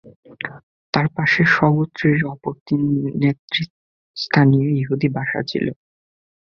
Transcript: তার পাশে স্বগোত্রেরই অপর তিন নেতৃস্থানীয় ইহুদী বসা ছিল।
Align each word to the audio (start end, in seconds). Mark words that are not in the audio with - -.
তার 0.93 1.07
পাশে 1.15 1.41
স্বগোত্রেরই 1.53 2.23
অপর 2.33 2.53
তিন 2.67 2.81
নেতৃস্থানীয় 3.21 4.69
ইহুদী 4.79 5.07
বসা 5.15 5.41
ছিল। 5.43 5.65